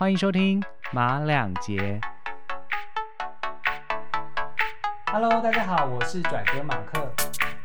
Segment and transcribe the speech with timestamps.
[0.00, 0.62] 欢迎收听
[0.92, 2.00] 马两节。
[5.12, 7.12] Hello，大家好，我是拽哥马克。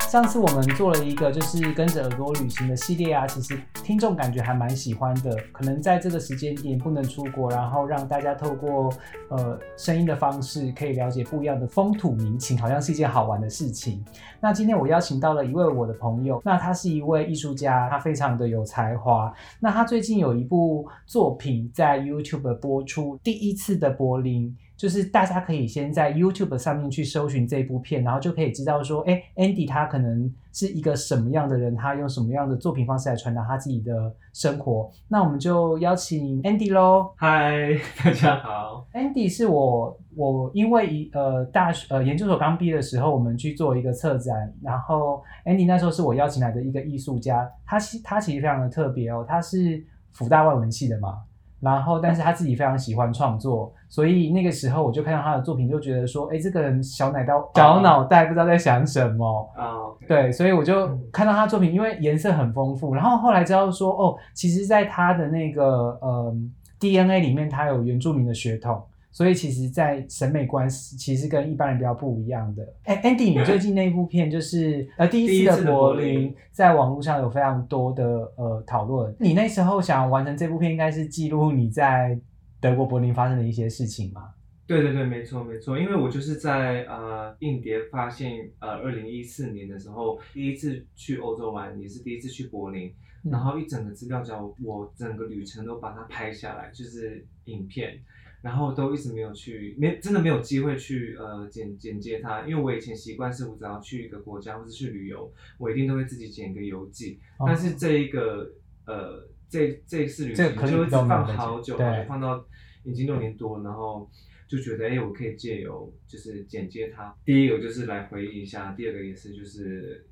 [0.02, 5.38] 上次我们做了一个就是跟着耳朵旅行的系列啊，其实听众感觉还蛮喜欢的。
[5.52, 8.92] 可能在这个时间点不能出国，然后让大家透过
[9.30, 14.04] 呃声音的方式，可以了解不一样的风土民情，好像是一件好玩的事情。
[14.42, 19.32] 那今天我邀请到了一位我的朋友，那他是一位艺术家，他非常的有才华。
[19.60, 24.58] 那他最近有一部作品在 YouTube 播出，第一次的柏林。
[24.78, 34.92] 就是大家可以先在 YouTube 上面去搜寻这部片，然后就可以知道说，哎，Andy 他可能是一个什么样的人，他用什么样的作品方式来传达他自己的生活。
[35.08, 37.14] 那我们就邀请 Andy 喽。
[37.16, 38.86] 嗨， 大家好。
[38.94, 49.82] Andy 是我，我因为一呃大学呃研究所刚毕业的时候，我们去做一个策展，然后 Andy 那时候是我邀请来的一个艺术家，他其他其实非常的特别哦，他是
[50.12, 51.24] 福大外文系的嘛。
[51.60, 57.26] 然后，但是他自己非常喜欢创作，所以那个时候我就看到他的作品，就觉得说，哎，这个人小 脑袋
[57.56, 59.76] 小脑袋不知道在想什么啊。
[60.08, 62.94] 对，所以我就看到他作品，因为颜色很丰富。
[62.94, 66.36] 然后后来知道说，哦，其实在他的那个呃
[66.80, 68.82] DNA 里面，他有原住民的血统。
[69.16, 72.68] 所以其实，在审美观其实跟一般人比较不一样的。
[72.84, 78.04] 哎，Andy，你最近那部片就是呃第一次的柏林，在网络上有非常多的
[78.36, 79.16] 呃讨论。
[79.18, 82.20] 你那时候想完成这部片，应该是记录你在
[82.60, 84.34] 德国柏林发生的一些事情吗？
[84.68, 85.80] 对对对，没错没错。
[85.80, 92.94] 因为我就是在呃印碟发现呃二零一四年的时候，第一次去欧洲玩，也是第一次去柏林，
[93.24, 97.98] 然后一整个资料夹，我整个旅程都把它拍下来，就是影片。
[98.46, 107.20] 然后都一直没有去，没真的没有机会去呃剪剪接它，因为我以前习惯是我只要去一个国家或者去旅游，我一定都会自己剪一个游记。
[107.44, 108.54] 但是这一个
[108.86, 111.76] 呃这这一次旅行就一直放好久，
[112.08, 112.46] 放到
[112.84, 114.08] 已经六年多，然后
[114.48, 120.06] 就觉得哎我可以借由就是剪接它，第一个就是来回忆一下，第二个也是就是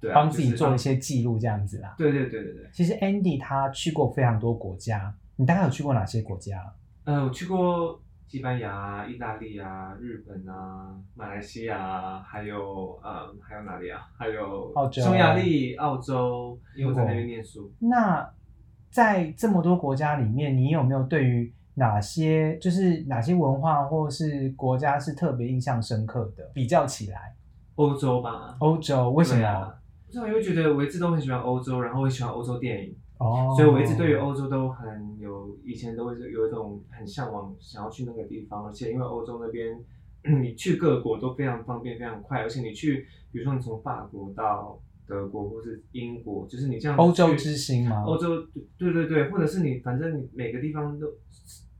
[0.00, 1.94] 对帮自己做一些记录这样子啦。
[1.98, 2.70] 对对对对对。
[2.72, 6.58] 其实 Andy 他去过非常多国家，你大概有去过哪些国家？
[7.04, 14.06] 呃，我去过西班牙、意大利啊、日本啊、马来西亚，还有呃，还有哪里啊？
[14.16, 17.72] 还有澳洲匈牙利、澳洲，因为我在那边念书。
[17.80, 18.28] 那
[18.90, 26.48] 在这么多国家里面，你有没有对于哪些就是哪些文化或是国家是特别印象深刻的？
[26.54, 27.34] 比较起来，
[27.74, 28.54] 欧洲吧。
[28.60, 29.74] 欧洲为什么？
[30.06, 32.96] 不知道，因为觉得我一直都很喜欢欧洲，然后我喜欢欧洲电影。
[33.18, 38.66] 哦，所以我一直对于欧洲都很有，以前都会有一种很向往，想要去那个地方。
[38.66, 39.78] 而且因为欧洲那边，
[40.40, 42.40] 你去各国都非常方便，非常快。
[42.40, 48.04] 而且你去，比如说你从法国到德国或是英国，就是你这样欧洲之星吗？
[48.04, 48.46] 欧洲，
[48.78, 51.06] 对对对，或者是你反正你每个地方都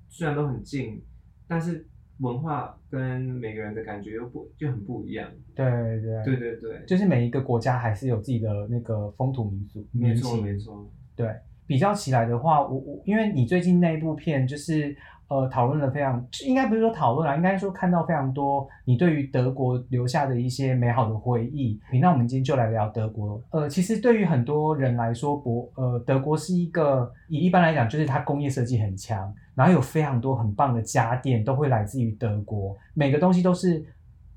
[0.09, 1.03] 虽然都很近，
[1.49, 1.87] 但是
[2.19, 5.31] 文化跟每个人的感觉又不就很不一样。
[5.55, 9.87] 对对对对对，就是每一个国家还是有自己的那个风土民俗。
[9.93, 10.91] 没错没错。
[11.17, 11.35] 对，
[11.67, 14.95] 比较起来的话，我我因为你最近那一部片就是
[15.29, 21.81] 呃讨论了非常，应该不是说讨论啦，应该说看到非常多你对于德国留下的一些美好的回忆。
[22.01, 23.43] 那我们今天就来聊德国。
[23.51, 33.83] 呃，其实对于很多人来说，博呃德国是一个以一般来讲就是它工业设计很强，然后有非常多很棒的家电都会来自于德国，每个东西都是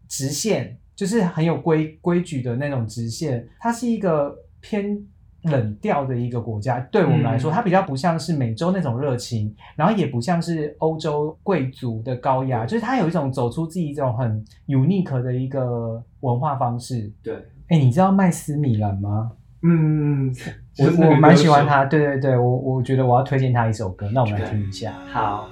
[0.07, 3.45] 直线，就是很有规规矩的那种直线。
[3.59, 5.05] 它是一个偏。
[5.45, 17.11] 冷调的一个国家，对我们来说，它比较不像是美洲那种热情，然后也不像是欧洲贵族的高雅，就是它有一种走出自己一种很 unique 的一个文化方式。
[17.23, 17.35] 对，
[17.69, 19.31] 哎，你知道麦斯米兰吗？
[19.63, 20.33] 嗯，
[20.77, 24.93] 我我蛮喜欢他，对对对，我我觉得我要推荐他一首歌，那我们来听一下。
[25.11, 25.47] 好。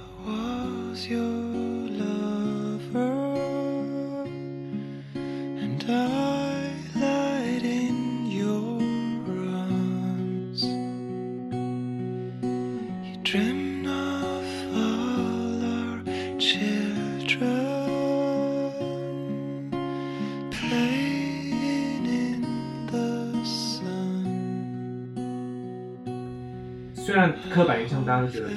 [26.96, 28.48] 虽然刻板印象，大家都觉得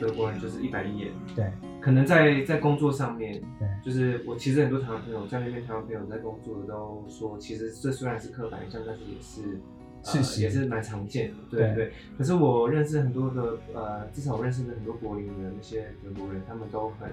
[0.00, 1.50] 德国人就是一板一眼，对，
[1.80, 9.60] 可能在在工作上面，对，就是我其实很多台湾朋友在那边，台湾朋友在工作的都说，其实这虽然是刻板印象，但是也是
[10.04, 11.92] 事实，也是蛮常见的，对对。
[12.16, 17.10] 可是我认识很多的，呃，至少我认识的很多柏林的那些德国人，他们都很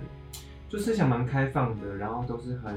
[0.69, 2.75] 就思想蛮开放的，然后都是很。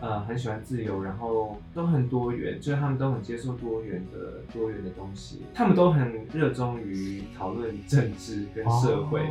[0.00, 9.22] 呃，很喜欢自由，然后都很多元，就是他们都很接受多元的多元的东西，他们都很热衷于讨论政治跟社会，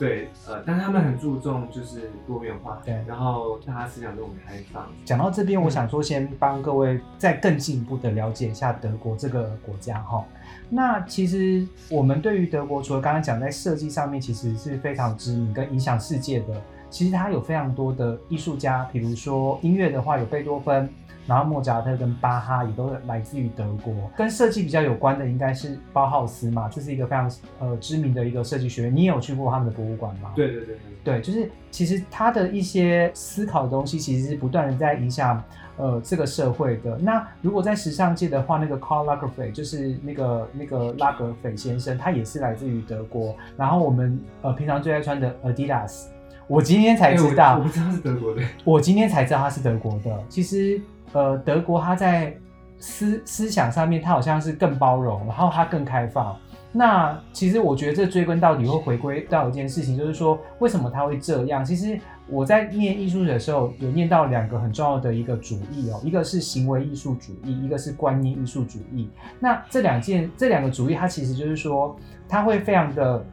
[0.00, 4.90] 对，呃，但他们很注重就是多元化，对然后大家思想都很开放。
[5.04, 10.24] 讲到这边，嗯我想说，先帮各位再更进一步的了解一下德国这个国家哈。
[10.70, 16.62] 那其实我们对于德国，除了刚刚讲在设计上面，其实是非常知名跟影响世界的。
[16.90, 20.88] 其实它有非常多的艺术家，比如说音乐的话，有贝多芬，
[21.26, 23.94] 然后莫扎特跟巴哈也都来自于德国。
[24.16, 28.94] 跟设计比较有关的，应该是包浩斯嘛，这是一个非常呃知名的一个设计学院。
[28.94, 30.32] 你也有去过他们的博物馆吗？
[30.34, 35.42] 对对对对，对，就是其实他的一些思考的东西，其实是不断的在影响
[35.76, 36.98] 呃这个社会的。
[36.98, 43.36] 那如果在时尚界的话，那个 Karl Lagerfeld 就是那个那个拉格斐先生，他也是来自于德国。
[43.56, 46.06] 然后我们呃平常最爱穿的 Adidas，
[46.50, 48.42] 我今天才知道，我不知道是德国的。
[48.64, 50.10] 我今天才知道他是德国的。
[50.28, 50.80] 其实，
[51.12, 52.36] 呃，德国他在
[52.80, 56.36] 思思想上面，他好像是更包容，然后他更开放。
[56.72, 61.64] 那其实我觉得这追根到底会回归到一件事情，就是说为什么他会这样？
[61.64, 69.08] 其实我在念艺术史的时候，有念到两个很重要的一个主义哦，一个是行为艺术主义，一个是观念艺术主义。
[69.38, 71.96] 那这两件这两个主义，它其实就是说，
[72.28, 73.24] 它会非常的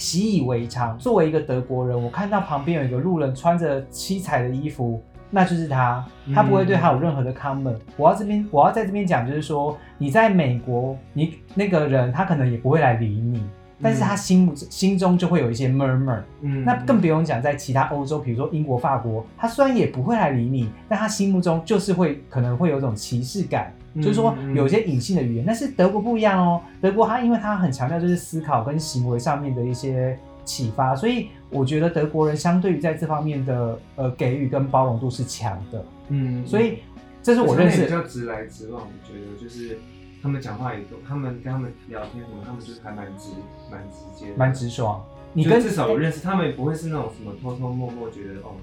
[0.00, 0.96] 习以为常。
[0.98, 6.04] 作为一个德国人，我看到旁边有一个路人穿着七彩的衣服，那就是他，
[6.34, 7.76] 他不会对他有任何的 comment。
[7.98, 13.44] 我要这边，我要在这边讲，就是说你在美国，你那个人他可能也不会来理你，
[13.82, 16.22] 但是他心目心中就会有一些 murmur。
[16.40, 23.72] 嗯，那更不用讲在其他欧洲，比如说英国、法国，他虽然也不会来理你，但他心目中就是会可能会有一种歧视感。
[23.94, 26.62] 嗯就是说有一些隐性的语言，但是德国不一样哦。
[26.80, 35.84] 德国它因为它很强调就是思考跟行为上面的一些启发，所以我觉得德国人相对于在这方面的呃给予跟包容度是强的。
[36.08, 36.78] 嗯，所以
[37.20, 39.78] 这是我认识比较直来直往，我觉得就是
[40.22, 43.30] 他们讲话也都，他们跟他们聊天什么，他们就是还蛮直
[43.70, 45.04] 蛮直接的，蛮直爽。
[45.32, 48.54] 你跟至少我认识他们，也不会是那种什么偷偷摸摸觉得哦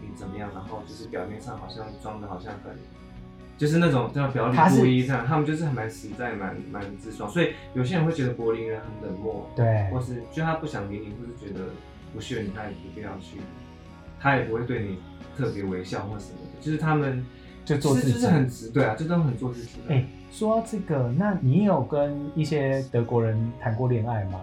[0.00, 2.72] 你怎么样，然后就是表面上好像装的好像很。
[3.56, 11.66] 就是那种叫表里他是不一这样，他们就是还蛮实在、蛮蛮直爽，所以有些人会觉得柏林人很冷漠，对或是就他不想理你，或是觉得
[12.14, 13.38] 不屑你，他也不必要去，
[14.20, 14.98] 他也不会对你
[15.36, 17.24] 特别微笑或什么的，就是他们
[17.64, 19.94] 就做自己就是很直，对啊，就都很做自己的。
[19.94, 24.40] 哎、说到这个，那你有跟一些德国人谈过恋爱吗？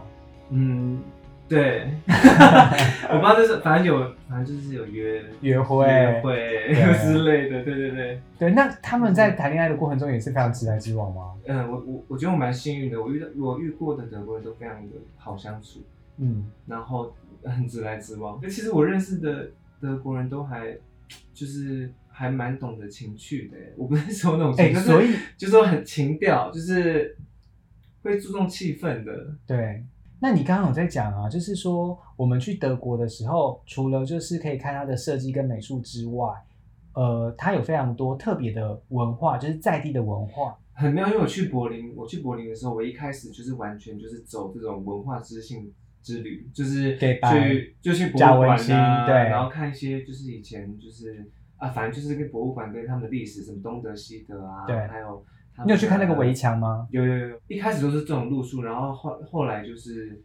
[0.50, 1.00] 嗯，
[1.48, 8.22] 对， 我不知道就是反正有，反正就是有约约会约会之类的，对对对。
[8.40, 11.34] 对，那他们在谈恋爱的过程中也是非常直来直往吗？
[11.46, 15.84] 嗯，我我我觉得我蛮幸运的，我遇到我遇过的德国人都非常的好相处，
[16.18, 17.14] 嗯，然后
[17.44, 18.42] 很直来直往。
[18.42, 20.76] 其实我认识的德国人都还
[21.34, 27.16] 就是还蛮懂得情趣的，我不是说那种情，就是哎所以就是说很情调，就是
[28.02, 29.36] 会注重气氛的。
[29.46, 29.84] 对，
[30.24, 36.34] 那你刚刚有在讲啊，就是说我们去德国的时候，除了就是可以看它的设计跟美术之外，
[36.94, 40.58] 呃，它有非常多特别的文化，就是在地的文化。
[40.72, 45.70] 很妙，因为我去柏林，我去柏林的时候，我一开始就是完全就是走这种文化知性
[46.02, 55.22] 之旅，就是给白去就去博物馆馨啊，对然后看一些就是以前就是啊，反正就是跟博物馆跟他们的历史，什么东德西德啊，对还有
[55.66, 56.88] 你有去看那个围墙吗？
[56.92, 60.22] 有有有，一开始都是这种路数，然后后后来就是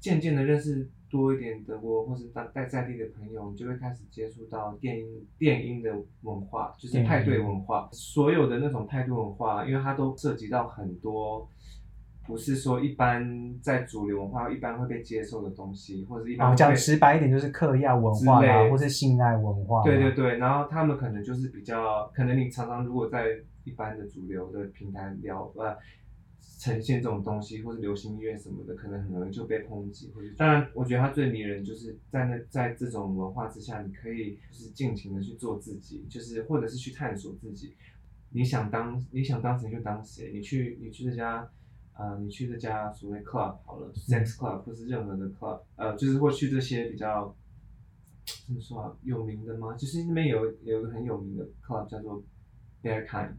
[0.00, 5.06] 渐渐的认识多一点德国或是当在在地的朋友，你就会开始接触到电音
[5.38, 5.90] 电音的
[6.22, 11.48] 文化，就是派对文化，所有的那种派对文化，因为它都涉及到很多。
[12.26, 19.82] 不是说一般在主流文化一般会被接受的东西，或者是一般讲直白一点，就是嗑药文化啦，或是性爱文化。
[19.82, 20.12] 对对。
[20.12, 23.26] 对，然后他们可能就是比较，可能你常常如果在
[23.64, 25.76] 一般的主流的平台聊呃
[26.58, 37.74] 呈现这种东西，或是流行音乐什么的，可能很容易就被抨击，或者当然，我觉得它最迷人就是在那在这种文化之下，你可以就是尽情的去做自己，就是或者是去探索自己。
[38.30, 41.48] 你想当你想当谁就当谁，你去你去这家
[41.96, 47.34] 呃你去这家所谓 club 好了，sex club 或是任何的 club，呃就是或去这些比较
[48.46, 49.74] 怎么说啊有名的吗？
[49.74, 52.22] 就是那边有有一个很有名的 club 叫做
[52.82, 53.32] Bearkind。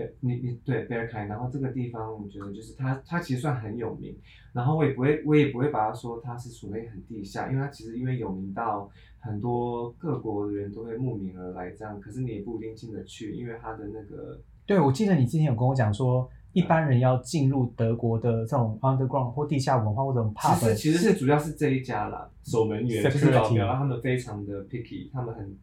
[0.00, 4.16] 对，你你对 Bearkind，然后这个地方我觉得就是它它其实算很有名，
[4.54, 14.40] 然后我也不会我也不会把它说它是属于很地下，因为它其实因为有名到很多各国的人都会慕名而来这样，可是你也不一定进得去，因为它的那个。
[14.64, 25.54] 对，我记得你之前有跟我讲说，一般人要进入德国的这种 underground 或地下文化或者这种其 pub，实其实是主要是这一家啦，守门员就是保镖，他们非常的 picky，他们很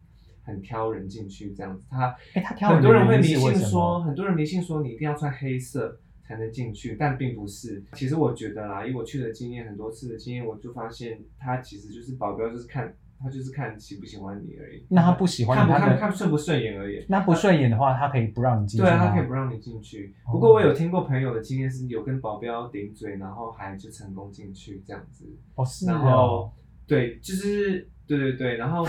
[0.48, 7.84] 很挑人进去这样子，他哎，他挑很多人会迷信说，很多人迷信说你一定要穿黑色才能进去，但并不是。
[7.92, 14.86] 其实我觉得啦，以我去的经验，很多次的经验，我就发现他其实就是保镖，就是看他就是看喜不喜欢你而已。
[14.88, 17.04] 那他不喜欢看不看看顺不顺眼而已。
[17.08, 20.14] 那不顺眼的话，他可以不让你进去对啊，他可以不让你进去。
[20.26, 25.24] 哦不过我有听过朋友的经验是有跟保镖顶嘴，然后还就成功进去这样子。
[25.56, 26.52] 哦，是然哦后，
[26.86, 28.86] 对，就是对对对，然后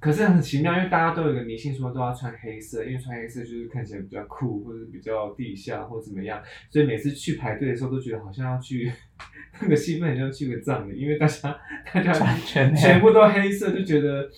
[0.00, 6.40] 可是很奇妙，因为大家都有一个迷信说都要穿黑色，因为穿黑色就是看起来比较酷，或者比较地下或怎么样，
[6.70, 8.92] 所以每次去排队的时候都觉得好像要去
[9.60, 11.56] 那个气氛，很像去个葬礼，因为大家
[11.92, 12.12] 大家
[12.44, 14.28] 全全部都黑色，就觉得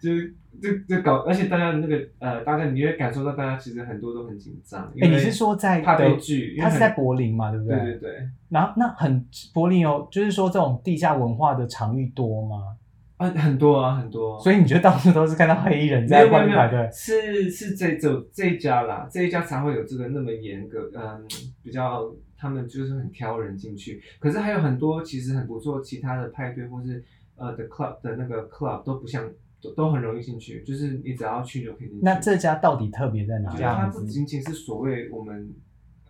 [0.00, 0.34] 就是。
[0.62, 4.92] 就就搞，而且大家那个呃，大家你会感受到大家其实很多都很紧张。
[4.94, 6.56] 因哎，为你是说在怕被德拒？
[6.58, 12.76] 他是在柏林嘛，对不对对对，然后那很柏林有，就是说这种地下文化的场域多吗？
[13.22, 14.38] 啊很多啊很多。
[14.40, 21.26] 所以你觉得到处都是看到黑衣人在外面排队？，是是这这这一家啦，这一家才会有这个那么严格，嗯，
[21.62, 24.02] 比较他们就是很挑人进去。
[24.18, 27.04] 可是还有很多其实很不错，其他的派对或是
[27.36, 32.04] 呃的 club 的那个 club 都不像都都很容易进去，就是你只要去就可以进去。
[32.04, 33.86] 那这家到底特别在哪我觉得它？
[33.86, 35.54] 不仅仅是所谓我们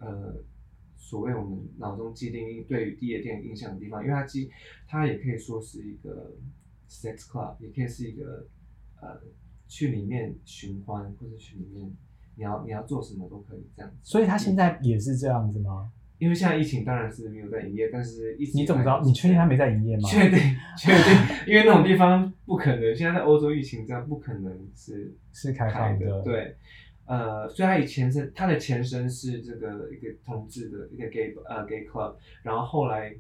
[0.01, 0.35] 呃
[0.97, 4.51] 所谓我们脑中既定对于夜店印象的地方，因为它既
[4.89, 6.33] 它也可以说是一个
[6.93, 8.47] sex club，也可以是一个
[9.01, 9.21] 呃
[9.67, 11.91] 去里面寻欢或者去里面
[12.37, 13.97] 你要你要做什么都可以这样子。
[14.03, 15.91] 所以他现在也是这样子吗？
[16.19, 19.03] 因为现在疫情当然是没有在营业，但是一直你怎么知道？
[19.03, 20.09] 你确定他没在营业吗？
[20.09, 20.39] 确定
[20.79, 26.55] 确定，因为那种地方不可能，现在在欧洲疫情这样不可能是是开开放的对，
[27.07, 33.13] 呃，所以它以前是它的前身是这个一个同志的一个 gay 呃 gay club，然后后来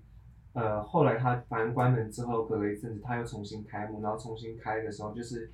[0.54, 5.50] 呃后来他反正关门之后，隔了一阵子他又重新开幕，然后重新开的时候就是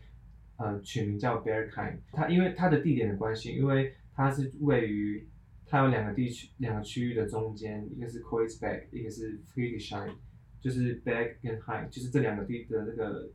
[0.57, 5.29] 呃取名叫 Bear Kind，它因为它的地点的关系，因为它是位于
[5.67, 10.13] 它有两个地区两个区域的中间，一个是 Kreuzberg，一个是 Friedrichshain，
[10.61, 13.31] 就是 Berg 跟 High，就是这两个地的那个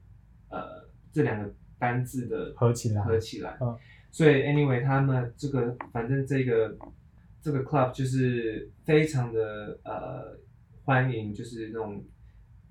[0.50, 3.58] 呃这两个单字的合起来合起来。
[3.62, 3.78] 嗯
[4.12, 6.78] 所以 anyway，他们这个反正这个
[7.42, 10.38] 这个 club 就是非常的呃
[10.86, 12.04] 欢迎，就是那种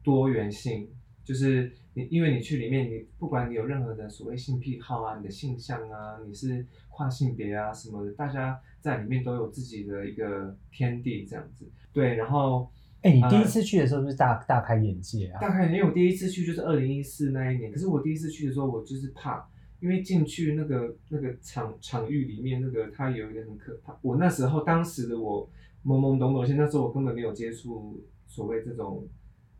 [0.02, 0.88] 多元性，
[1.25, 11.66] 就是你因为你去里面，你不管你有任何的所谓性癖好啊，你的性向啊，你是跨性别啊什么的，大家在里面都有自己的一个天地这样子。
[11.92, 15.40] 对，然后哎、你呃第一次去的时候是不是大大开眼界啊？
[15.40, 19.49] 大概因为我第一次去就是二零一四那一年，可是我第一次去的时候，我就是怕，
[19.81, 23.99] 因为进去那个那个场场域里面，那个它有一个很可怕。
[24.02, 25.49] 我那时候当时的我
[25.85, 29.07] 懵懵懂懂，而且那时候我根本没有接触所谓这种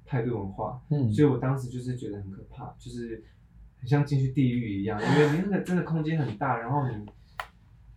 [0.05, 3.23] 派对文化，嗯，所以我当时就是觉得很可怕，就是
[3.79, 7.07] 很像进去地狱一样，因为你那个真的空间很大，然后你。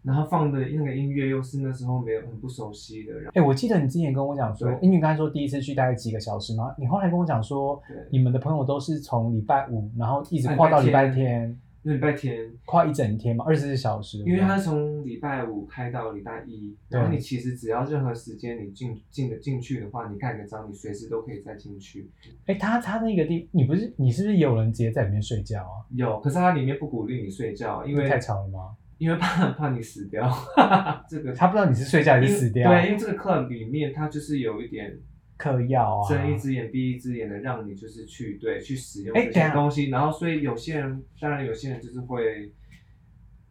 [0.05, 11.59] 然后放的那个音乐又是那时候没有很不熟悉的，哎、我记得你之前跟我讲说对，因为你刚才说第一次去大概几个小时嘛，你后来跟我讲说，对你们的朋友都是从礼拜五，然后一直哎跨到礼拜天
[11.93, 14.17] 礼拜天跨一整天嘛，二十四小时。
[14.19, 22.09] 因为它从礼拜五开到礼拜一，对然后你其实只要任何时间你进进的进去的话，你盖个章，你随时都可以再进去。
[22.47, 25.85] 哎、他他那个地，你不是你是不是也有人直接在里面睡觉啊？
[25.91, 28.75] 有，可是它里面不鼓励你睡觉，因为太吵了吗？
[28.97, 30.31] 因为怕怕你死掉。
[31.09, 34.97] 这个他不知道你是睡觉还是死掉，对，因为这个 club 里面它就是有一点
[35.45, 42.51] 嗑药啊，睁一只眼闭一只眼的，让你就是去对去使用这些东西，然后所以有些人，当然有些人就是会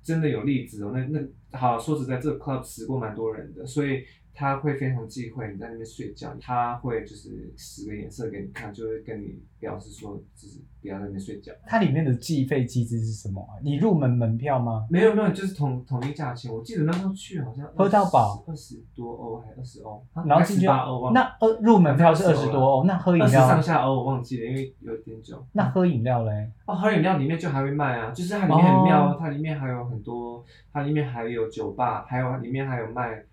[0.02, 0.92] 真的有例子哦。
[0.92, 11.52] 那那好说实在，这个 club 死过蛮多人的，所以他会非常忌讳你在那边睡觉，他会就是使个眼色给你看，就会跟你表示说，就是不要在那边睡觉。
[11.66, 13.54] 它里面的计费机制是什么啊？
[13.62, 14.86] 你入门门票吗？
[14.90, 16.52] 没有没有，就是统统一价钱。
[16.52, 25.44] 我记得那时候去好像喝到饱二十多欧还二十欧，然后进去八欧忘了那二入门票是二十多欧，那喝饮二十上，下欧我忘记了，因为有点久。
[25.52, 26.50] 那喝饮料嘞？
[26.66, 33.24] 哦，喝饮料里面就还会卖啊，就是它里面很妙，哦它里面还有很多，它里面还有酒吧，还有里面还有卖，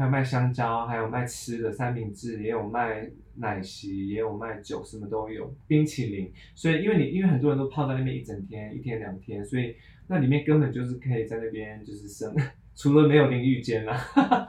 [0.00, 6.32] 还有卖香蕉，还有卖吃的三明治，也有卖奶昔，也有卖酒，什么都有，冰淇淋。
[6.54, 9.76] 所以因为你因为很多人都泡在那边一整天，一天两天，所以
[10.06, 12.34] 那里面根本就是可以在那边就是生，
[12.80, 13.94] 除了没有淋浴间啦，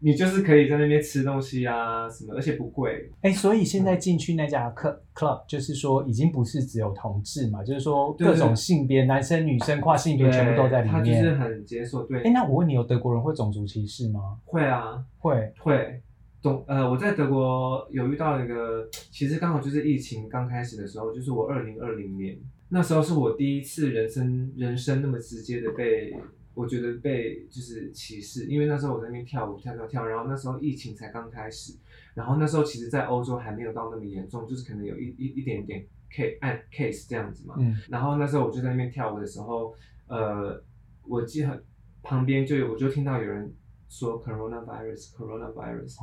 [0.00, 3.08] 你就是可以在那边吃东西啊什么，而且不贵。
[3.20, 11.34] 哎、所以现在进去那家 club club，就是说已经不是只有同志嘛，就是说各种性别，男生女生跨性别全部都在里面他就是。
[11.36, 12.20] 很解锁，对。
[12.22, 14.38] 哎、那我问你，有德国人会种族歧视吗？
[14.44, 15.52] 会啊，会。
[15.60, 16.02] 会，
[16.42, 22.36] 懂呃，我在德国有遇到一个，其实刚好就是疫情刚开始的时候，就是我二零二零年
[22.70, 26.12] 那时候是我第一次人生人生那么直接的被
[26.58, 31.78] 我觉得被就是歧视，因为那时候我在那边跳舞跳跳跳，然后那时候疫情才刚开始，
[32.14, 37.54] 然后那时候其实，在欧洲还没有到那么严重，就是可能有一一一点点 case 按 case 这样子嘛。
[37.60, 39.72] 嗯然后那时候我就在那边跳舞的时候，
[40.08, 40.60] 呃，
[41.04, 41.62] 我记得
[42.02, 43.54] 旁边就有我就听到有人
[43.88, 45.94] 说 coronavirus coronavirus，、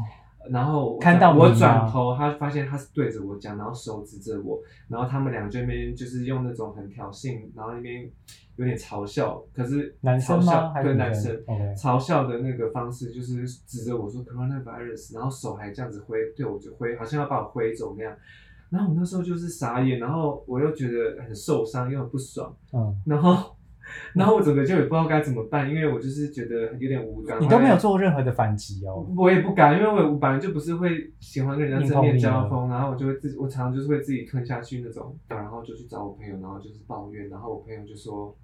[0.50, 8.10] 然后我看到我转头，他发现他是对着我讲，然后手指着我，然后他们俩这边就是用那种很挑衅，然后那边
[8.56, 10.40] 有点嘲笑，可是男生
[10.84, 11.36] 对男生。
[11.76, 18.16] 嘲笑的那个方式就是指着我说 coronavirus，然后手还这样子挥，对我就挥，好像要把我挥走那样。
[18.70, 23.55] 然后我那时候就是傻眼，然后我又觉得很受伤，又很不爽，嗯，然后，
[24.14, 27.42] 然后我整个就也不知道该怎么办，因为我就是觉得有点无感。
[27.42, 29.06] 你都没有做任何的反击哦。
[29.16, 38.36] 我也不敢，因为我我本来就不是会喜欢跟人家正面交锋，然后我就会自己，我常常就是会自己吞下去那种，然后就去找我朋友，然后就是抱怨，然后我朋友就说，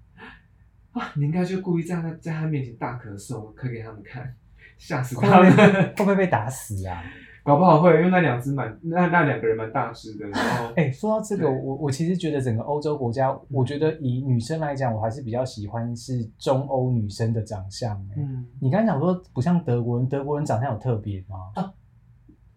[0.92, 4.34] 啊，你应该就故意在他在在他面前大咳嗽，咳给他们看，
[4.78, 5.50] 吓死会他们。
[5.50, 7.02] 不会会不会被打死啊？
[7.44, 18.14] 搞不好会，因为那两只蛮那那两个人蛮大只的，然后哎、说到这个，我我其实觉得整个欧洲国家，我觉得以女生来讲，我还是比较喜欢是中欧女生的长相、欸。
[18.16, 18.46] 嗯。
[18.60, 21.52] 你刚才讲说不像德国人，德国人长相有特别吗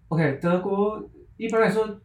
[0.09, 1.03] ？，OK，德国
[1.37, 1.99] 一般来说，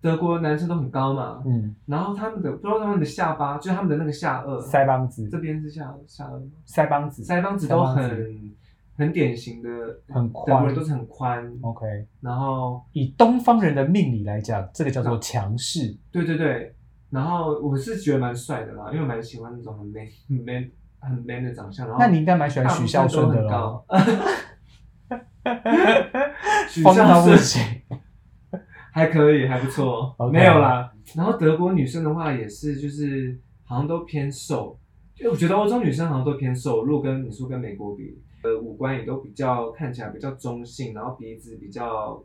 [0.00, 5.28] 德国男生都很高嘛，嗯，然后他们的不知道他们的下巴，就是他们的那个下颚，腮帮子。
[5.28, 6.50] 这，边是下下颚吗？
[6.64, 7.24] 腮帮子。
[7.24, 8.54] 腮帮子都很
[8.96, 9.68] 很典型的，
[10.08, 11.86] 很德国宽人都是很宽，OK。
[12.20, 15.96] 然后以东方人的命理来讲，这个叫做强势。
[16.12, 16.74] 对对对，
[17.10, 20.70] 然后我是觉得蛮帅的啦，因为我蛮喜欢那种很 man 很 man
[21.00, 25.34] 很 man 的长相，然后那你应该蛮喜欢许孝顺的大喽部，分都很高。
[26.68, 27.62] 许 疯到孝顺不行。
[28.92, 30.92] 还可以，还不错 OK 没有啦。
[31.16, 34.78] 然后德国女生的话也是，就是好像都偏瘦，
[35.16, 42.22] 就我觉得欧洲女生好像都偏瘦，如果跟你说跟美国比，呃，五官也都比较看起来比较中性，然后鼻子比较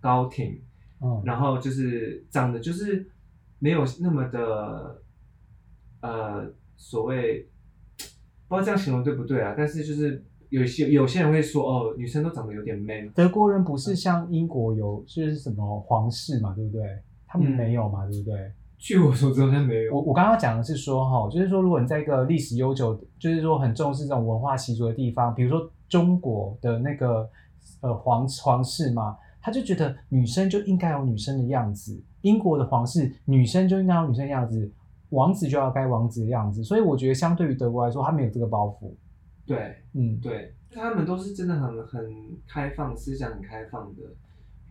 [0.00, 0.60] 高挺，
[1.00, 3.10] 嗯，然后就是长得就是
[3.58, 5.02] 没有那么的，
[6.02, 7.48] 呃，所谓
[8.46, 9.54] 不知道这样形容对不对啊？
[9.56, 16.82] 但是就是有些有些人会说，哦，女生都长得有点 man，德国人不是像英国有就是什么皇室嘛，对不对？
[17.26, 18.52] 他们嗯没有嘛，对不对？
[18.82, 19.94] 据我所知好像没有。
[19.94, 27.30] 我我刚刚讲的是说哈，就是说如果你在一个历史悠久，就是说很重视这种文化习俗的地方，比如说中国的那个
[27.80, 34.68] 呃皇皇室嘛，他就觉得女生就应该有女生的样子；英国的皇室女生就应该有女生的样子，
[35.10, 36.64] 王子就要该王子的样子。
[36.64, 38.92] 所以我觉得相对于德国来说，他没有这个包袱。
[39.46, 42.12] 对，嗯，对，他们都是真的很很
[42.48, 44.02] 开放，思想很开放的，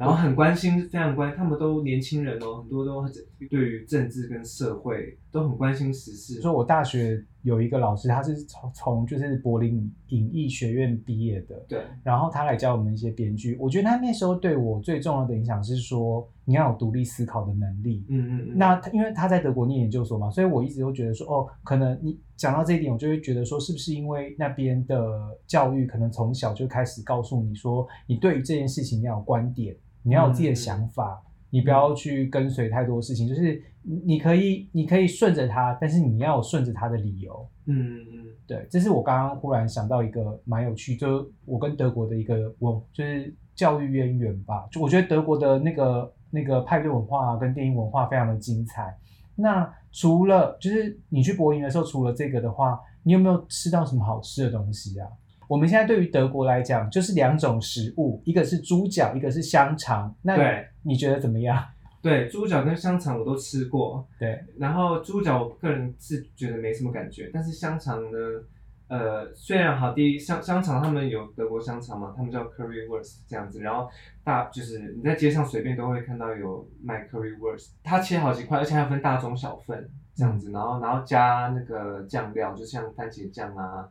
[0.01, 3.11] 然后很关心，非常关，他们都年轻人哦，很多都很
[3.47, 6.41] 对于政治跟社会都很关心时事。
[6.41, 13.55] 说我大学有一个老师，他是从从就是柏林影艺学院毕业的，对，然后他来教我们一些编剧。
[13.59, 18.03] 我觉得他那时候对我最重要的影响是说，你要有独立思考的能力。
[18.09, 37.47] 嗯嗯嗯，那他因为他在德国念研究所嘛，所以我一直都觉得说，哦，可能你讲到这一点，我就会觉得说，是不是因为那边的教育可能从小就开始告诉你说，你对于这件事情要有观点，你要有自己的想法，你不要去跟随太多事情，就是你你可以你可以顺着他，但是你要有顺着他的理由。
[37.65, 44.67] 嗯嗯嗯，对，这是我刚刚忽然想到一个蛮有趣，就是我跟德国的一个文，就是教育渊源吧。
[44.71, 48.97] 就我觉得德国的那个那个派对文化、啊、跟电影文化非常的精彩。
[49.35, 55.07] 那除了就是你去柏林的时候，除了这个的话，你有没有吃到什么好吃的东西啊？
[55.51, 60.15] 我们现在对于德国来讲，就是两种食物，一个是猪脚，一个是香肠。
[60.21, 61.61] 那对你觉得怎么样？
[62.01, 68.17] 对，猪脚跟香肠我都吃过，对，然后猪脚我个人是觉得没什么感觉，但是香肠呢，
[68.87, 73.89] 呃，虽然好，第一香香肠他们有德国香肠嘛，他们叫 currywurst 这样子，然后
[74.23, 83.85] 大就是你在街上随便都会看到有卖 currywurst，它切好几块，而且还分大中小份这样子，然后然后加那个酱料，就像番茄酱啊，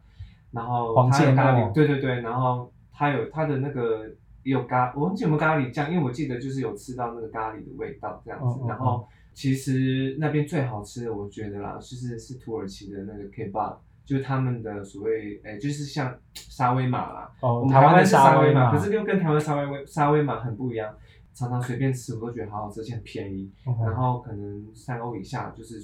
[0.52, 4.06] 然后黄芥它有咖喱，对对对，然后它有它的那个
[4.42, 20.92] 也有咖，我忘记有没有咖喱酱，因为我记得就是有吃到那个咖喱的味道这样子，然后其实那边最好吃的，我觉得啦，就是是土耳其的那个 kebab，就是他们的所谓，哎、就是像沙威玛啦，哦我，们台湾的是沙威玛，可是又跟台湾沙威沙威玛很不一样，
[21.32, 25.80] 常常随便吃我都觉得好好吃，而且很便宜然后可能三欧以下就是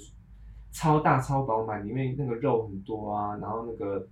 [0.71, 4.05] 超大超饱满，里面那个肉很多啊，然后那个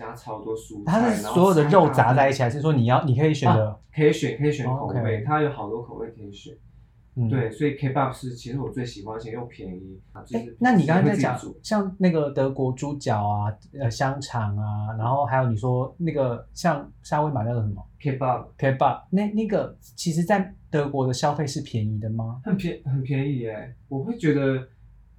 [0.00, 2.42] 加超多蔬菜，它是所有的肉杂在一起。
[2.42, 3.78] 还是说你要你可以选择？
[3.94, 6.54] 可以选，可以选哦口味，它有好多口味可以选。
[7.16, 7.28] 嗯，。
[7.28, 10.22] 对，所以 K-pop 是其实我最喜欢，而且又便宜啊。
[10.22, 22.40] 就哎是，那你刚刚在讲像那个德国猪脚啊、呃香肠啊，然后还有你说那个像沙威玛那个什么 K-pop kebab，那那个其实在德国的消费是便宜的吗？
[22.44, 24.66] 很便很便宜耶，我会觉得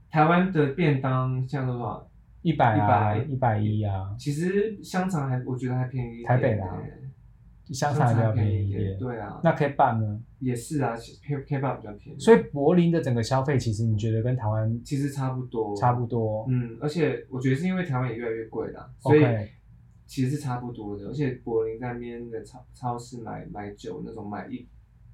[0.09, 2.07] 台湾的便当像多少？
[2.41, 6.81] 一百啊，一100百一啊，其实香肠还我觉得还便宜一点台北的啊
[7.71, 8.97] 香肠还比较便宜一一点。
[8.97, 10.21] 对啊，那 kebab 呢？
[10.39, 16.47] 也是啊，K K-pop 比较便宜，所以柏林的整个消费，其实你觉得跟台湾其实差不多，差不多？
[16.49, 19.23] 嗯，而且我觉得是因为台湾也越来越贵了，所以
[20.07, 21.05] 其实是差不多的。
[21.05, 24.67] 而且柏林那边的超超市买买酒那种买一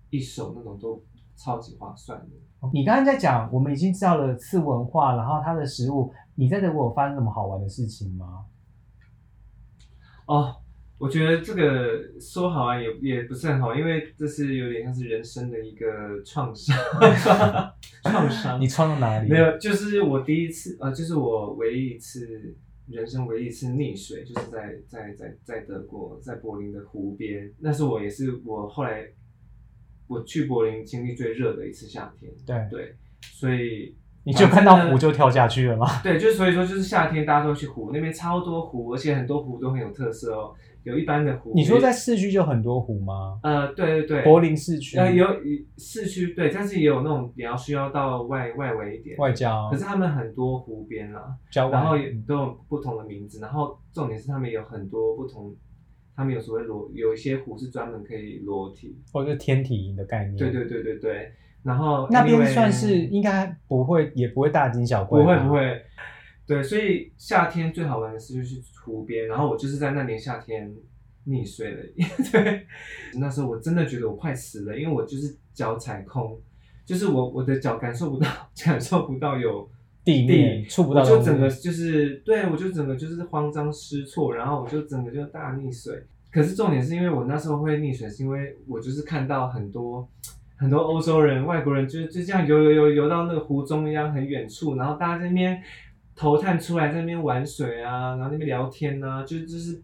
[0.09, 1.03] 一手那种都
[1.35, 2.69] 超级划算的。
[2.73, 8.45] 你刚才在讲，我们已经知道了次文化，然后它的食物，你在德国有发生什么好玩的事情吗？
[10.28, 10.56] 哦，
[11.00, 16.78] 我觉得这个说好玩也也不是很好，因为这是有点像是人生的一个创伤，
[18.04, 18.62] 创伤。
[18.62, 19.30] 你创到哪里？
[19.30, 22.56] 没有，就是我第一次，呃，就是我唯一一次
[22.88, 27.52] 人生唯一一次溺水，就是在在在在德国，在柏林的湖边。
[27.58, 29.08] 那是我也是我后来
[30.06, 32.32] 我去柏林经历最热的一次夏天。
[32.45, 35.87] 对，对，所以你就看到湖就跳下去了吗？
[36.03, 40.53] 对，就是所以说就是夏天大家都会去湖那边超多湖，而且很多湖都很有特色哦。
[40.83, 43.39] 有一般的湖，你说在市区就很多湖吗？
[43.43, 45.25] 呃，对对对，柏林市区呃有
[45.77, 49.17] 市区对，但是也有那种你要需要到外外围一点。
[49.17, 55.53] 外郊，可是他们很多湖边啦，郊外，然后也都有不同的名字，然后重点是他们有很多不同，
[56.15, 60.37] 他们有所谓裸，有一些湖是专门可以裸体，或者是天体营的概念。
[60.37, 61.31] 对对对对对，
[61.67, 65.21] 然后那边算是应该不会，也不会大惊小怪。
[65.21, 65.51] 不会不。
[65.51, 65.82] 会，
[66.45, 70.73] 对，所以夏天最好玩的事就是湖边，然后我就是在那年夏天
[71.27, 71.84] 溺水了，
[72.32, 72.65] 对，
[73.19, 76.39] 那时候我真的觉得我快死了，因为我就是脚踩空，
[76.86, 78.27] 就是我我的脚感受不到
[78.63, 79.69] 感受不到有
[80.06, 86.01] 地面触不到我，就整个就是对我就整个就是慌张失措，然后我就整个就大溺水。
[86.32, 90.08] 可是重点是因为我那时候会溺水，是因为我就是看到很多
[90.58, 95.62] 很多欧洲人、外国人就就这样游游游游到那个湖中央很远处，然后大家在那边
[96.15, 99.82] 头探出来在那边玩水啊，然后那边聊天啊，就就是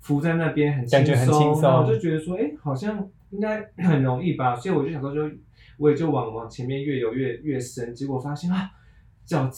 [0.00, 1.62] 浮在那边很轻感觉很轻松。
[1.62, 5.22] 然后我就觉得说，哎，好像应该很容易吧，所以我就想说就
[5.78, 8.68] 我也就往往前面越游越越深，结果发现啊
[9.24, 9.48] 脚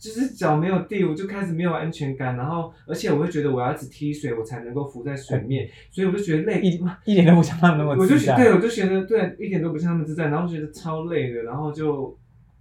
[0.00, 8.34] 就是脚没有地，我就开始没有安全感，然后而且我会觉得我要一直踢水，我才能够浮在水面，所以我就觉得累，一一点都不像他们那么我就自在。
[8.34, 12.16] 对，我就觉得对，一点都不像他们自在，然后觉得超累的，然后就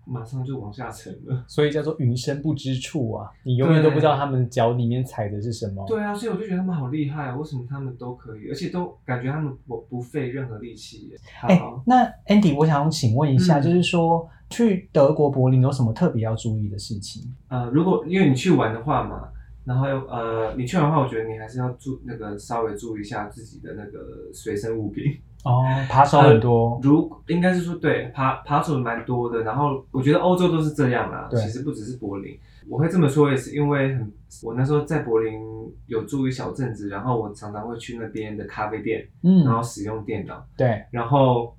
[0.10, 1.44] 马上就往下沉了。
[1.48, 5.86] 所以叫做云深不知处啊，你永远都不知道他们脚里面踩的是什么。
[5.88, 11.18] 对啊，所以我就觉得他们好厉害，啊为什么他们都可以，而且都感觉他们不不费任何力气耶。
[11.44, 17.24] 哎、好，那 Andy，我想请问一下，嗯就是说去德国柏林有什么特别要注意的事情？
[17.50, 19.30] 呃，如果因为你去玩的话嘛，
[19.66, 25.04] 然后又呃，你去玩的话，我觉得你还是要注那个稍微注意一下自己的那个随身物品。
[25.44, 32.38] 哦，扒手很多，如应该是说对爬爬手蛮多的，然后我觉得欧洲都是这样啦，其实不只是柏林。
[32.68, 34.12] 我会这么说也是因为很，
[34.44, 35.40] 我那时候在柏林
[35.88, 39.44] 有住一小镇子，然后我常常会去那边的咖啡店，嗯。
[39.44, 41.56] 然，后使用电脑，对，然后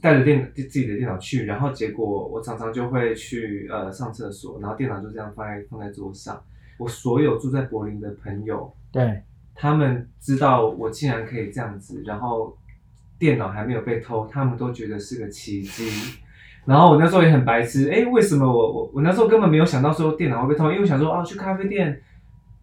[0.00, 6.40] 带着电自己的电脑去，然后结果我常常就会去呃上厕所，然后电脑就这样放在放在桌上。
[6.78, 9.22] 我所有住在柏林的朋友，对，
[9.54, 12.56] 他们知道我竟然可以这样子，然后
[13.22, 15.88] 电脑还没有被偷，他们都觉得是个奇迹。
[16.64, 22.02] 然后我那时候也很白痴，哎，为什么我我我那时候根本没有想到说电脑会被偷，因为我想说啊，去咖啡店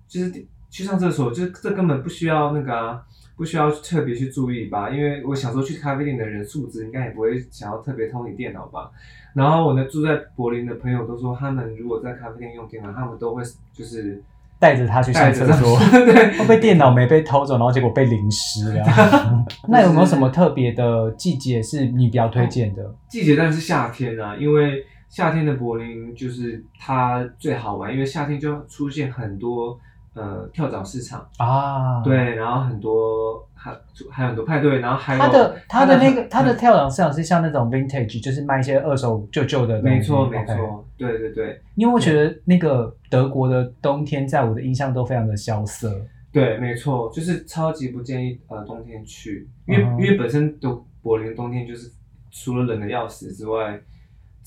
[0.06, 3.02] 就是去上厕所，就是这根本不需要那个啊，
[3.38, 8.92] 不需要特别去注意吧，因为我想说去咖啡店的人素质应该也不会想要特别偷你电脑吧。
[9.34, 13.42] 然后我那住在柏林的朋友都说，他们如果在咖啡店用电脑，他们都会
[13.72, 14.22] 就是
[14.60, 18.86] 带着他去上厕所， 对，会不会电脑没被偷走，然后结果被淋湿了？
[19.70, 22.84] 那有没有什么特别的季节是你比较推荐的？
[23.08, 29.80] 季节当然是夏天啊，因为夏天的柏林就是它最好玩，因为夏天就出现很多
[30.14, 33.72] 呃跳蚤市场，啊，，对，然后很多还
[34.12, 39.82] 还有很多派对，然后还有它的它的那个很它的跳蚤市场是像那种 vintage，就是卖一些二手旧旧的。
[39.82, 46.02] 没错没错，对对对因为我觉得那个德国的冬天，在我的印象都非常的萧瑟。
[46.32, 50.70] 对，没错，就是超级不建议呃冬天去，因为、嗯因为本身的
[51.02, 51.92] 柏林的冬天就是
[52.32, 53.80] 除了冷的要死之外。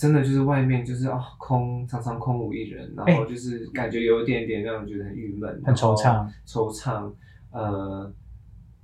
[0.02, 6.28] 真的就是外面就是啊、空，常常空无一人，然后就是感觉有一点点让人觉得很郁闷，哎很惆怅。
[6.44, 7.12] 惆怅，
[7.52, 8.12] 呃，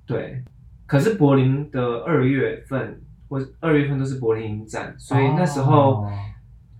[0.06, 0.40] 对。
[0.86, 6.02] 可是柏林的二月份我二月份都是柏林影展，所以那时候。
[6.04, 6.12] 哦。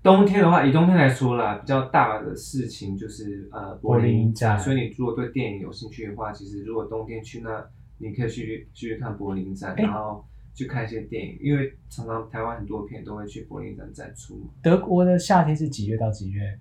[0.01, 7.67] 冬天的话，以冬天来说啦，比较大的事情就是呃柏林影展，所以你如果对电影有兴趣的话，其实如果冬天去那，
[7.99, 10.25] 你可以去去看柏林影展，然后
[10.59, 14.45] 去看一些电影，因为常常台湾很多片都会去柏林展展出。
[14.61, 16.59] 德国的夏天是几月到几月？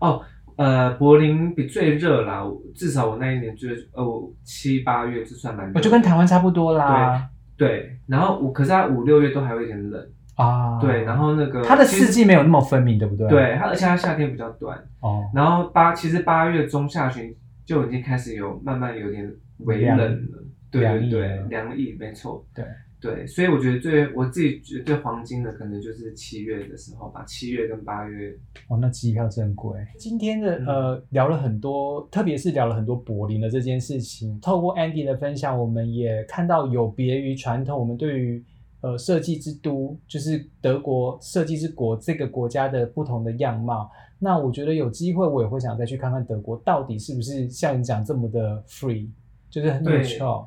[0.00, 0.20] 哦，
[0.56, 7.30] 呃，柏林比最热啦，至少我那一年最呃我七八月就算蛮，我就跟台湾差不多啦。
[7.56, 13.28] 对对，然后我可是它五六月都还会有点冷，啊，对，然后那个它的四季没有那么分明，对不对？。
[13.28, 14.76] 对它，而且它夏天比较短。
[14.98, 17.32] 哦，然后八其实八月中下旬
[17.64, 22.64] 就已经开始有慢慢有点微冷了，对对对，凉意没错，对
[23.00, 28.36] 对，所以我觉得最我自己觉得最黄金的可能就是七月的时候吧，七月跟八月，
[28.68, 29.78] 哦，那机票真贵。
[29.98, 34.38] 今天的嗯呃聊了很多，特别是聊了很多柏林的这件事情。
[34.40, 38.44] 透过 Andy 的分享，我们也看到有别于传统，我们对于
[38.82, 43.90] 呃设计之都，就是德国设计之国这个国家的不同的样貌。
[44.18, 49.08] 那我觉得有机会，我也会想再去看看德国到底是不是像你讲这么的 free，
[49.50, 50.02] 就是很对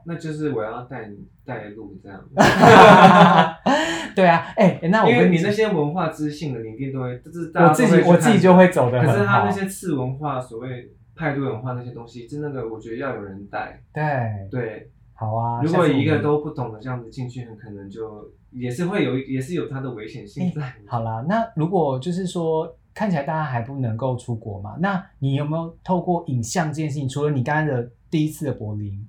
[0.06, 2.24] 那就是我要带你带路这样，
[4.16, 14.04] 对啊，哎、那我因为跟你那些文化知性的，你一定都会，就是大家我自己我自己就会走的可是他那些次文化，所谓派对文化那些东西，真那个我觉得要有人带，对，
[14.50, 15.62] 对，好啊。
[15.62, 20.74] 如果一个都不懂的这样子进去，很可能就也是会有，也是有它的危险性在。
[20.88, 29.08] 好啦，那如果就是说看起来大家还不能够出国嘛，那你有没有透过影像这件事情，除了你刚才的第一次的柏林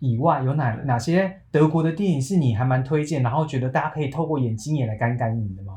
[0.00, 5.74] 以外，有哪哪些德国的电影是你还蛮推荐，然后觉得大家可以透过眼睛也来干干瘾的吗？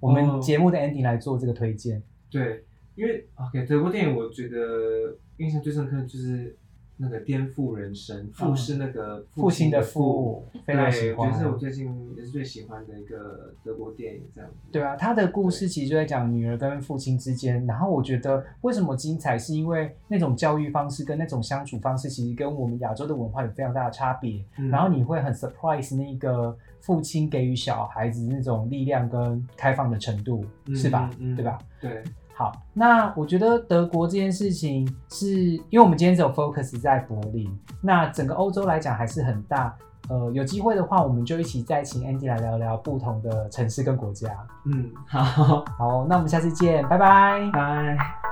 [0.00, 2.02] 我们哦节目的 ending 来做这个推荐。
[2.30, 6.56] 对，因为 OK 德国电影，我觉得印象最深刻就是
[6.98, 14.56] 那个颠覆人生，父是那个父亲的父父，非常喜对，我觉欢得是我最近也是最喜欢的一个德国电影，这样子。
[14.72, 24.44] 对啊，他的故事其实就在讲女儿跟父亲之间，然后我觉得为什么精彩，是因为那种教育方式跟那种相处方式，其实跟我们亚洲的文化有非常大的差别。
[24.58, 31.08] 嗯然后你会很 surprise 那个父亲给予小孩子那种力量跟开放的程度，嗯是吧？
[31.18, 31.58] 嗯对吧？？
[31.80, 32.02] 对，
[32.38, 35.28] 好，那我觉得德国这件事情是
[35.70, 37.50] 因为我们今天只有 focus 在柏林，
[37.82, 39.74] 那整个欧洲来讲还是很大。
[40.08, 44.28] 呃，有机会的话，我们就一起再请 Andy 来聊聊不同的城市跟国家。
[44.66, 47.50] 嗯，好，好，那我们下次见，拜拜。
[47.52, 48.27] 拜。